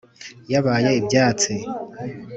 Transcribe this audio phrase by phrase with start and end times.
[0.51, 1.53] yabaye ibyatsi